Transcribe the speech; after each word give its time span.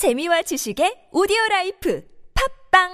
재미와 0.00 0.40
지식의 0.40 1.08
오디오 1.12 1.36
라이프 1.50 2.02
팟빵 2.72 2.88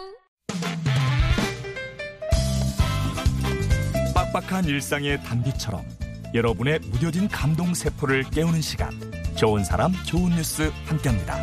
빡빡한 4.12 4.64
일상의 4.64 5.22
단비처럼 5.22 5.84
여러분의 6.34 6.80
무뎌진 6.80 7.29
감동 7.29 7.74
세포를 7.74 8.24
깨우는 8.32 8.61
시간 8.61 8.90
좋은 9.37 9.62
사람 9.62 9.92
좋은 10.04 10.30
뉴스 10.30 10.69
함께합니다. 10.87 11.40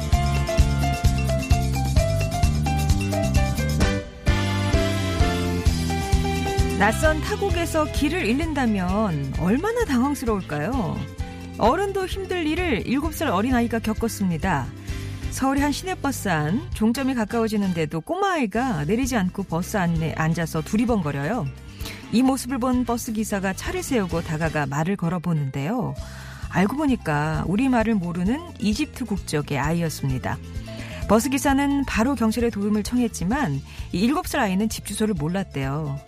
낯선 6.78 7.22
타국에서 7.22 7.86
길을 7.86 8.26
잃는다면 8.26 9.36
얼마나 9.40 9.86
당황스러울까요? 9.86 11.00
어른도 11.58 12.06
힘들 12.06 12.48
일을 12.48 12.84
7살 12.84 13.32
어린아이가 13.32 13.80
겪었습니다. 13.80 14.83
서울의 15.34 15.64
한 15.64 15.72
시내버스 15.72 16.30
안 16.30 16.70
종점이 16.76 17.16
가까워지는데도 17.16 18.02
꼬마아이가 18.02 18.86
내리지 18.86 19.18
않고 19.18 19.44
버스 19.44 19.78
안에 19.78 20.14
앉아서 20.16 20.62
두리번거려요. 20.62 21.48
이 22.12 22.22
모습을 22.22 22.60
본 22.60 22.86
버스 22.86 23.12
기사가 23.12 23.54
차를 23.54 23.82
세우고 23.82 24.22
다가가 24.22 24.68
말을 24.68 24.96
걸어보는데요. 24.96 25.96
알고 26.50 26.78
보니까 26.78 27.46
우리 27.48 27.68
말을 27.68 27.96
모르는 27.96 28.40
이집트 28.60 29.06
국적의 29.06 29.58
아이였습니다. 29.58 30.38
버스 31.10 31.30
기사는 31.30 31.84
바로 31.86 32.14
경찰에 32.14 32.52
도움을 32.52 32.84
청했지만 32.84 33.60
이 33.92 34.08
7살 34.08 34.38
아이는 34.38 34.70
집 34.70 34.86
주소를 34.86 35.16
몰랐대요. 35.16 36.00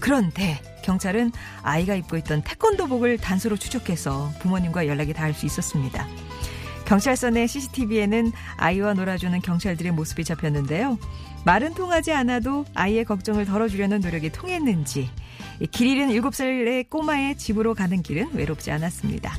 그런데 0.00 0.60
경찰은 0.82 1.30
아이가 1.62 1.94
입고 1.94 2.16
있던 2.18 2.42
태권도복을 2.42 3.18
단서로 3.18 3.56
추적해서 3.56 4.32
부모님과 4.40 4.88
연락이 4.88 5.12
닿을 5.12 5.32
수 5.32 5.46
있었습니다. 5.46 6.08
경찰서 6.86 7.30
내 7.30 7.46
CCTV에는 7.46 8.32
아이와 8.56 8.94
놀아주는 8.94 9.40
경찰들의 9.40 9.92
모습이 9.92 10.24
잡혔는데요. 10.24 10.98
말은 11.44 11.74
통하지 11.74 12.12
않아도 12.12 12.64
아이의 12.74 13.04
걱정을 13.04 13.44
덜어주려는 13.44 14.00
노력이 14.00 14.30
통했는지 14.30 15.10
길 15.70 15.88
잃은 15.88 16.08
7살의 16.08 16.88
꼬마의 16.90 17.36
집으로 17.36 17.74
가는 17.74 18.02
길은 18.02 18.34
외롭지 18.34 18.70
않았습니다. 18.70 19.34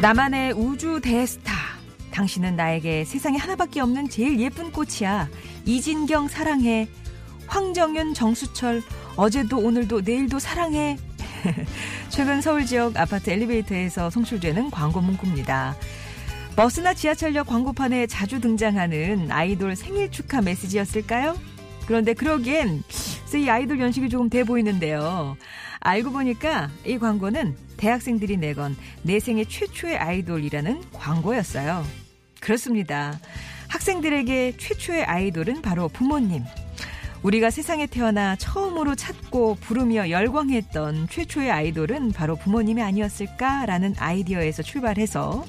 나만의 0.00 0.52
우주 0.52 1.00
대스타. 1.00 1.52
당신은 2.10 2.56
나에게 2.56 3.04
세상에 3.04 3.38
하나밖에 3.38 3.80
없는 3.80 4.08
제일 4.08 4.38
예쁜 4.38 4.70
꽃이야. 4.70 5.28
이진경 5.64 6.28
사랑해. 6.28 6.88
황정윤 7.46 8.14
정수철. 8.14 8.82
어제도 9.16 9.58
오늘도 9.58 10.00
내일도 10.00 10.38
사랑해. 10.38 10.96
최근 12.08 12.40
서울 12.40 12.66
지역 12.66 12.96
아파트 12.96 13.30
엘리베이터에서 13.30 14.10
송출되는 14.10 14.70
광고 14.70 15.00
문구입니다. 15.00 15.76
버스나 16.56 16.94
지하철역 16.94 17.46
광고판에 17.46 18.06
자주 18.06 18.40
등장하는 18.40 19.30
아이돌 19.30 19.76
생일 19.76 20.10
축하 20.10 20.40
메시지였을까요? 20.40 21.38
그런데 21.86 22.14
그러기엔 22.14 22.82
이 23.34 23.48
아이돌 23.48 23.80
연식이 23.80 24.08
조금 24.08 24.30
돼 24.30 24.44
보이는데요. 24.44 25.36
알고 25.80 26.12
보니까 26.12 26.70
이 26.86 26.98
광고는 26.98 27.56
대학생들이 27.76 28.36
내건 28.36 28.76
내 29.02 29.18
생애 29.20 29.44
최초의 29.44 29.98
아이돌이라는 29.98 30.82
광고였어요. 30.92 31.84
그렇습니다. 32.40 33.18
학생들에게 33.68 34.56
최초의 34.56 35.04
아이돌은 35.04 35.62
바로 35.62 35.88
부모님. 35.88 36.44
우리가 37.24 37.48
세상에 37.48 37.86
태어나 37.86 38.36
처음으로 38.36 38.94
찾고 38.94 39.56
부르며 39.62 40.10
열광했던 40.10 41.08
최초의 41.08 41.50
아이돌은 41.50 42.12
바로 42.12 42.36
부모님이 42.36 42.82
아니었을까라는 42.82 43.94
아이디어에서 43.98 44.62
출발해서 44.62 45.42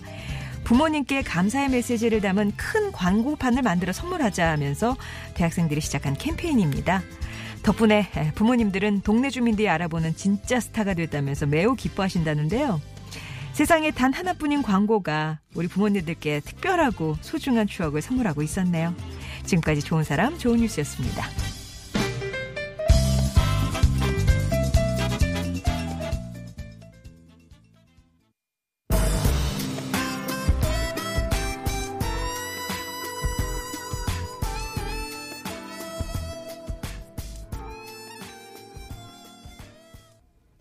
부모님께 0.63 1.21
감사의 1.21 1.69
메시지를 1.69 2.21
담은 2.21 2.53
큰 2.55 2.93
광고판을 2.93 3.61
만들어 3.61 3.91
선물하자 3.91 4.51
하면서 4.51 4.95
대학생들이 5.33 5.81
시작한 5.81 6.13
캠페인입니다. 6.13 7.03
덕분에 7.61 8.07
부모님들은 8.35 9.01
동네 9.01 9.29
주민들이 9.29 9.67
알아보는 9.67 10.15
진짜 10.15 10.61
스타가 10.61 10.93
됐다면서 10.93 11.45
매우 11.45 11.75
기뻐하신다는데요. 11.75 12.79
세상에 13.51 13.91
단 13.91 14.13
하나뿐인 14.13 14.63
광고가 14.63 15.39
우리 15.55 15.67
부모님들께 15.67 16.39
특별하고 16.39 17.17
소중한 17.19 17.67
추억을 17.67 18.01
선물하고 18.01 18.41
있었네요. 18.43 18.95
지금까지 19.45 19.81
좋은 19.81 20.03
사람, 20.03 20.37
좋은 20.37 20.57
뉴스였습니다. 20.57 21.44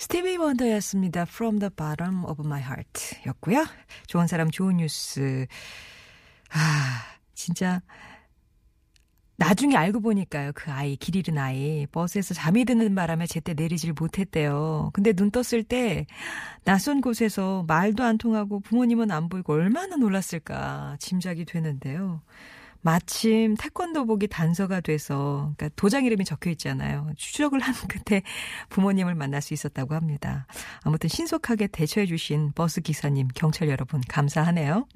스티비 0.04 0.36
원더였습니다. 0.36 1.22
From 1.22 1.60
the 1.60 1.70
bottom 1.74 2.26
of 2.26 2.42
my 2.44 2.60
heart 2.60 3.16
였고요. 3.26 3.64
좋은 4.06 4.26
사람 4.26 4.50
좋은 4.50 4.76
뉴스. 4.76 5.46
아, 6.50 7.00
진짜 7.32 7.80
나중에 9.36 9.74
알고 9.76 10.00
보니까요. 10.00 10.52
그 10.54 10.70
아이, 10.70 10.96
길 10.96 11.16
잃은 11.16 11.38
아이. 11.38 11.86
버스에서 11.86 12.34
잠이 12.34 12.66
드는 12.66 12.94
바람에 12.94 13.26
제때 13.26 13.54
내리질 13.54 13.94
못했대요. 13.98 14.90
근데 14.92 15.14
눈 15.14 15.30
떴을 15.30 15.64
때 15.64 16.06
낯선 16.64 17.00
곳에서 17.00 17.64
말도 17.66 18.04
안 18.04 18.18
통하고 18.18 18.60
부모님은 18.60 19.10
안 19.10 19.30
보이고 19.30 19.54
얼마나 19.54 19.96
놀랐을까 19.96 20.98
짐작이 21.00 21.46
되는데요. 21.46 22.20
마침 22.84 23.54
태권도복이 23.56 24.28
단서가 24.28 24.82
돼서 24.82 25.54
그러니까 25.56 25.70
도장 25.74 26.04
이름이 26.04 26.26
적혀 26.26 26.50
있잖아요. 26.50 27.10
추적을 27.16 27.58
한 27.58 27.74
끝에 27.88 28.22
부모님을 28.68 29.14
만날 29.14 29.40
수 29.40 29.54
있었다고 29.54 29.94
합니다. 29.94 30.46
아무튼 30.82 31.08
신속하게 31.08 31.68
대처해 31.68 32.04
주신 32.04 32.52
버스 32.54 32.82
기사님, 32.82 33.28
경찰 33.34 33.70
여러분 33.70 34.02
감사하네요. 34.06 34.86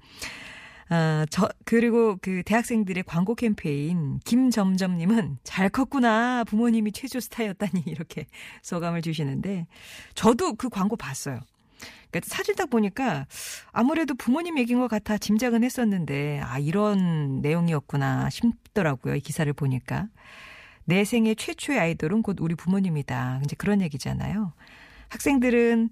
아, 0.91 1.25
저, 1.31 1.49
그리고 1.65 2.19
그 2.21 2.43
대학생들의 2.45 3.05
광고 3.05 3.35
캠페인, 3.35 4.21
김점점님은 4.25 5.39
잘 5.43 5.71
컸구나. 5.71 6.45
부모님이 6.45 6.93
최초 6.93 7.21
스타였다니. 7.21 7.85
이렇게 7.89 8.27
소감을 8.63 9.01
주시는데, 9.01 9.67
저도 10.15 10.55
그 10.55 10.69
광고 10.69 10.97
봤어요. 10.97 11.41
그러니까 12.11 12.35
사실 12.35 12.55
딱 12.55 12.71
보니까 12.71 13.27
아무래도 13.73 14.15
부모님 14.15 14.59
얘기인 14.59 14.81
것 14.81 14.89
같아 14.89 15.19
짐작은 15.19 15.65
했었는데 15.65 16.41
아 16.43 16.59
이런 16.59 17.41
내용이었구나 17.41 18.31
싶더라고요. 18.31 19.17
이 19.17 19.21
기사를 19.21 19.53
보니까 19.53 20.09
내 20.85 21.05
생애 21.05 21.35
최초의 21.35 21.79
아이돌은 21.79 22.23
곧 22.23 22.39
우리 22.41 22.55
부모님이다. 22.55 23.41
이제 23.45 23.55
그런 23.57 23.83
얘기잖아요. 23.83 24.53
학생들은 25.09 25.91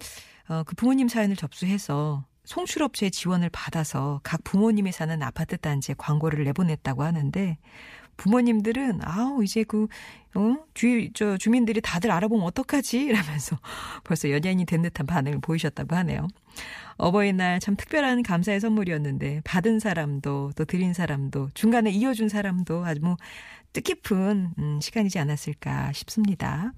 어, 0.48 0.62
그 0.64 0.74
부모님 0.74 1.08
사연을 1.08 1.36
접수해서 1.36 2.24
송출업체의 2.44 3.10
지원을 3.10 3.50
받아서 3.50 4.20
각 4.22 4.42
부모님이 4.44 4.92
사는 4.92 5.20
아파트 5.22 5.58
단지에 5.58 5.96
광고를 5.98 6.44
내보냈다고 6.44 7.02
하는데 7.02 7.58
부모님들은 8.16 9.00
아우 9.02 9.44
이제 9.44 9.64
그 9.64 9.88
어? 10.36 10.58
주, 10.74 11.08
저 11.14 11.38
주민들이 11.38 11.80
다들 11.80 12.10
알아보면 12.10 12.44
어떡하지? 12.46 13.00
이러면서 13.04 13.58
벌써 14.04 14.30
연예인이 14.30 14.66
된 14.66 14.82
듯한 14.82 15.06
반응을 15.06 15.40
보이셨다고 15.40 15.96
하네요. 15.96 16.28
어버이날 16.98 17.60
참 17.60 17.76
특별한 17.76 18.22
감사의 18.22 18.60
선물이었는데 18.60 19.42
받은 19.44 19.80
사람도 19.80 20.52
또 20.56 20.64
드린 20.64 20.92
사람도 20.92 21.50
중간에 21.54 21.90
이어준 21.90 22.28
사람도 22.28 22.84
아주 22.84 23.00
뭐 23.02 23.16
뜻깊은 23.72 24.50
음, 24.58 24.80
시간이지 24.80 25.18
않았을까 25.18 25.92
싶습니다. 25.92 26.72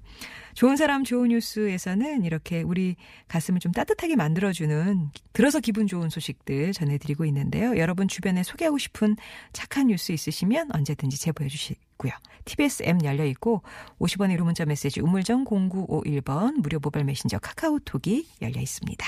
좋은 0.53 0.75
사람 0.75 1.05
좋은 1.05 1.29
뉴스에서는 1.29 2.25
이렇게 2.25 2.61
우리 2.61 2.97
가슴을 3.29 3.61
좀 3.61 3.71
따뜻하게 3.71 4.17
만들어주는 4.17 5.11
들어서 5.31 5.61
기분 5.61 5.87
좋은 5.87 6.09
소식들 6.09 6.73
전해드리고 6.73 7.23
있는데요. 7.25 7.77
여러분 7.77 8.09
주변에 8.09 8.43
소개하고 8.43 8.77
싶은 8.77 9.15
착한 9.53 9.87
뉴스 9.87 10.11
있으시면 10.11 10.71
언제든지 10.73 11.19
제보해 11.19 11.47
주시 11.49 11.75
고요. 11.99 12.13
TBS 12.45 12.83
앱 12.83 13.03
열려 13.03 13.25
있고 13.25 13.61
50원의 13.99 14.37
1호 14.37 14.43
문자 14.43 14.65
메시지 14.65 15.01
우물정 15.01 15.45
0951번 15.45 16.61
무료 16.61 16.79
모바일 16.79 17.05
메신저 17.05 17.37
카카오톡이 17.37 18.27
열려 18.41 18.59
있습니다. 18.59 19.05